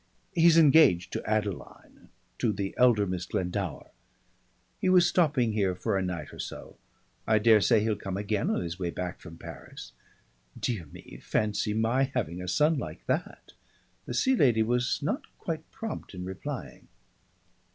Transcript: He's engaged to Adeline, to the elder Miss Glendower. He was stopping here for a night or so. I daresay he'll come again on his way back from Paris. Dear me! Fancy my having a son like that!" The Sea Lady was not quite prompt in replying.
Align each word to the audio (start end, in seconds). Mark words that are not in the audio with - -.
He's 0.33 0.57
engaged 0.57 1.13
to 1.13 1.23
Adeline, 1.29 2.09
to 2.39 2.51
the 2.51 2.73
elder 2.75 3.05
Miss 3.05 3.27
Glendower. 3.27 3.91
He 4.79 4.89
was 4.89 5.05
stopping 5.05 5.53
here 5.53 5.75
for 5.75 5.95
a 5.95 6.01
night 6.01 6.33
or 6.33 6.39
so. 6.39 6.77
I 7.27 7.37
daresay 7.37 7.81
he'll 7.81 7.95
come 7.95 8.17
again 8.17 8.49
on 8.49 8.61
his 8.63 8.79
way 8.79 8.89
back 8.89 9.19
from 9.19 9.37
Paris. 9.37 9.91
Dear 10.59 10.87
me! 10.87 11.19
Fancy 11.21 11.75
my 11.75 12.05
having 12.15 12.41
a 12.41 12.47
son 12.47 12.79
like 12.79 13.05
that!" 13.05 13.53
The 14.07 14.15
Sea 14.15 14.35
Lady 14.35 14.63
was 14.63 15.03
not 15.03 15.21
quite 15.37 15.69
prompt 15.69 16.15
in 16.15 16.25
replying. 16.25 16.87